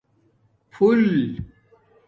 پُݸل 0.71 1.05